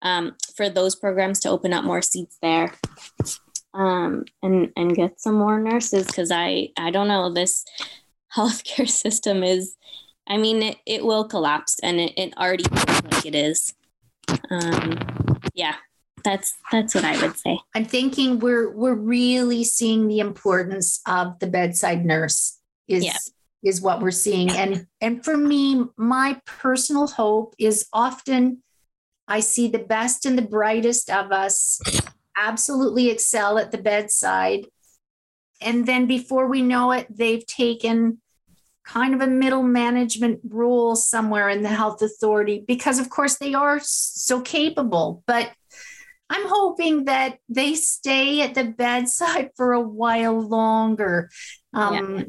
[0.03, 2.75] um, for those programs to open up more seats there
[3.73, 7.65] um, and and get some more nurses because I I don't know this
[8.37, 9.75] healthcare system is
[10.29, 13.73] I mean it, it will collapse and it, it already feels like it is.
[14.51, 14.99] Um,
[15.55, 15.77] yeah,
[16.25, 17.59] that's that's what I would say.
[17.75, 22.59] I'm thinking we're we're really seeing the importance of the bedside nurse
[22.89, 23.16] is yeah.
[23.62, 28.62] is what we're seeing and and for me my personal hope is often
[29.27, 31.81] I see the best and the brightest of us
[32.37, 34.66] absolutely excel at the bedside.
[35.61, 38.20] And then before we know it, they've taken
[38.85, 43.55] kind of a middle management role somewhere in the health authority because, of course, they
[43.55, 45.22] are so capable.
[45.27, 45.53] But
[46.31, 51.31] I'm hoping that they stay at the bedside for a while longer.
[51.72, 52.25] Um, yeah.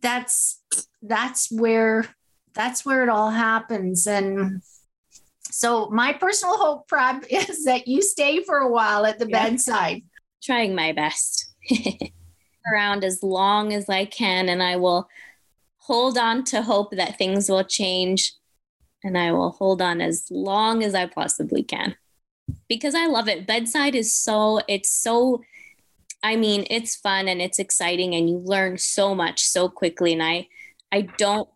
[0.00, 0.62] That's
[1.02, 2.06] that's where
[2.54, 4.62] that's where it all happens, and
[5.50, 9.44] so my personal hope, Prab, is that you stay for a while at the yeah.
[9.44, 10.02] bedside.
[10.42, 11.52] Trying my best.
[12.72, 15.08] Around as long as I can, and I will
[15.78, 18.32] hold on to hope that things will change.
[19.02, 21.96] And I will hold on as long as I possibly can
[22.68, 23.46] because I love it.
[23.46, 25.42] Bedside is so, it's so,
[26.22, 30.12] I mean, it's fun and it's exciting and you learn so much so quickly.
[30.12, 30.48] And I,
[30.92, 31.48] I don't,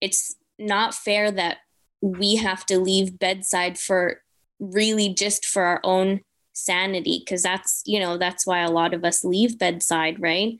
[0.00, 1.58] it's not fair that
[2.00, 4.22] we have to leave bedside for
[4.58, 6.20] really just for our own
[6.52, 10.58] sanity because that's you know that's why a lot of us leave bedside right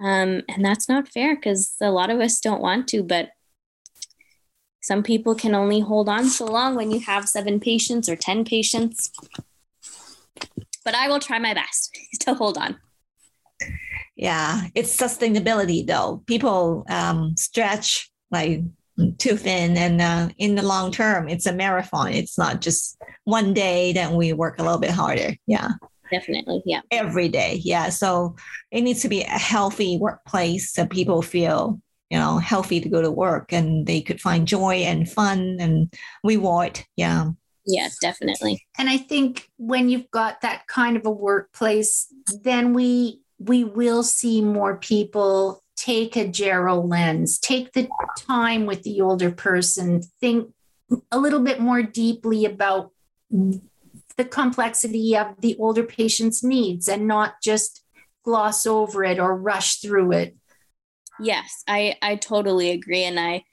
[0.00, 3.30] um, and that's not fair because a lot of us don't want to but
[4.88, 8.44] some people can only hold on so long when you have seven patients or ten
[8.44, 9.12] patients
[10.84, 12.76] but i will try my best to hold on
[14.18, 16.24] yeah, it's sustainability though.
[16.26, 18.62] People um, stretch like
[19.18, 22.12] too thin, and uh, in the long term, it's a marathon.
[22.12, 25.36] It's not just one day that we work a little bit harder.
[25.46, 25.68] Yeah,
[26.10, 26.62] definitely.
[26.66, 27.60] Yeah, every day.
[27.62, 28.34] Yeah, so
[28.72, 31.80] it needs to be a healthy workplace so people feel
[32.10, 35.92] you know healthy to go to work and they could find joy and fun and
[36.24, 36.80] reward.
[36.96, 37.30] Yeah.
[37.70, 38.66] Yeah, definitely.
[38.78, 42.06] And I think when you've got that kind of a workplace,
[42.42, 47.88] then we we will see more people take a Gero lens, take the
[48.18, 50.52] time with the older person, think
[51.12, 52.90] a little bit more deeply about
[53.30, 57.84] the complexity of the older patient's needs and not just
[58.24, 60.36] gloss over it or rush through it.
[61.18, 63.04] Yes, I, I totally agree.
[63.04, 63.44] And I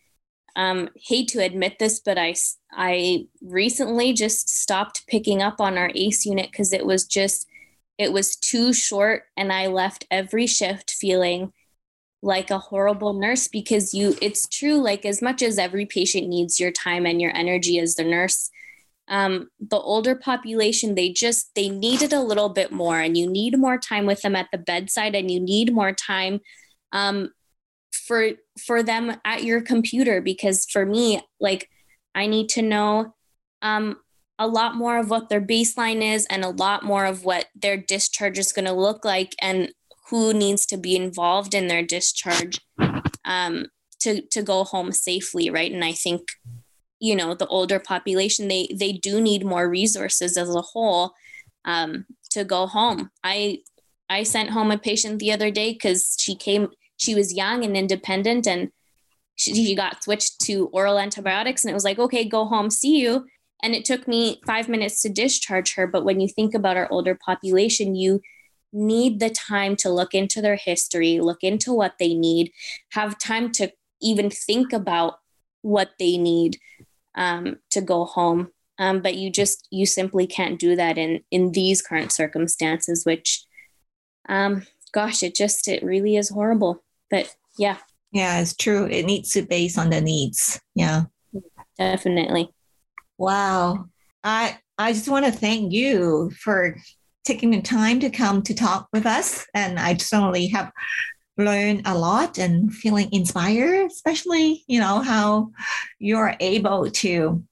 [0.56, 2.36] um, hate to admit this, but I,
[2.72, 7.48] I recently just stopped picking up on our ACE unit because it was just
[7.98, 11.54] it was too short, and I left every shift feeling
[12.22, 16.60] like a horrible nurse because you, it's true, like as much as every patient needs
[16.60, 18.50] your time and your energy as the nurse.
[19.08, 23.58] Um, the older population, they just they needed a little bit more, and you need
[23.58, 26.42] more time with them at the bedside, and you need more time
[26.92, 27.30] um,
[28.08, 28.32] for
[28.66, 31.70] for them at your computer because for me, like
[32.14, 33.16] I need to know
[33.62, 33.98] um,
[34.38, 37.78] a lot more of what their baseline is and a lot more of what their
[37.78, 39.72] discharge is going to look like and
[40.10, 42.60] who needs to be involved in their discharge
[43.26, 43.66] um,
[44.00, 45.72] to to go home safely right?
[45.72, 46.22] And i think
[47.00, 51.14] you know the older population they they do need more resources as a whole
[51.66, 53.10] um, to go home.
[53.24, 53.60] I
[54.10, 57.76] i sent home a patient the other day because she came she was young and
[57.76, 58.72] independent and
[59.36, 63.00] she, she got switched to oral antibiotics and it was like okay go home see
[63.00, 63.26] you
[63.66, 65.88] and it took me five minutes to discharge her.
[65.88, 68.22] But when you think about our older population, you
[68.72, 72.52] need the time to look into their history, look into what they need,
[72.92, 73.72] have time to
[74.02, 75.16] even think about
[75.64, 76.60] what they need
[77.16, 78.52] um, to go home.
[78.78, 83.46] Um, but you just you simply can't do that in in these current circumstances, which,
[84.30, 86.84] um, gosh, it just it really is horrible.
[87.10, 87.78] But yeah,
[88.12, 88.86] yeah, it's true.
[88.86, 90.60] It needs to base on the needs.
[90.74, 91.04] Yeah,
[91.78, 92.50] definitely.
[93.18, 93.90] Wow.
[94.24, 96.78] I I just want to thank you for
[97.26, 99.46] taking the time to come to talk with us.
[99.54, 100.72] And I certainly have
[101.38, 105.52] learned a lot and feeling inspired, especially, you know, how
[106.00, 107.44] you're able to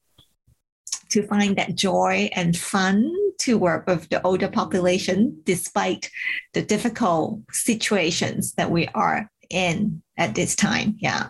[1.10, 6.10] to find that joy and fun to work with the older population despite
[6.54, 10.96] the difficult situations that we are in at this time.
[11.00, 11.30] Yeah.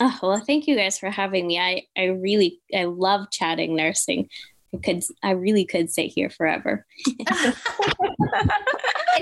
[0.00, 1.58] Oh, well, thank you guys for having me.
[1.58, 4.28] I, I really, I love chatting nursing.
[4.72, 6.86] I could, I really could sit here forever.
[7.30, 7.54] and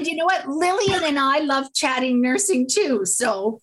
[0.06, 0.48] you know what?
[0.48, 3.06] Lillian and I love chatting nursing too.
[3.06, 3.60] So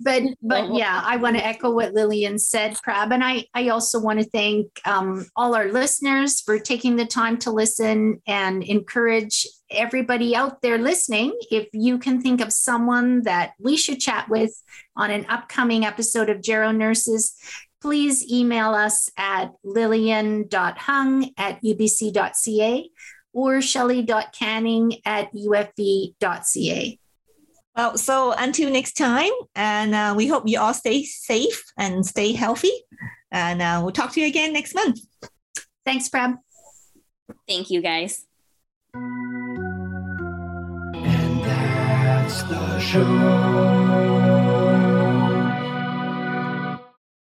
[0.00, 4.00] but but yeah i want to echo what lillian said prab and i i also
[4.00, 9.46] want to thank um, all our listeners for taking the time to listen and encourage
[9.68, 11.36] everybody out there listening.
[11.50, 14.52] If you can think of someone that we should chat with
[14.96, 17.34] on an upcoming episode of gero nurses
[17.80, 22.90] please email us at lillian.hung at ubc.ca
[23.32, 26.98] or shelley.canning at ufv.ca
[27.76, 32.32] well, so until next time, and uh, we hope you all stay safe and stay
[32.32, 32.72] healthy.
[33.30, 35.00] And uh, we'll talk to you again next month.
[35.84, 36.36] Thanks, Prab.
[37.46, 38.24] Thank you, guys.
[38.94, 39.44] And
[41.44, 44.25] that's the show.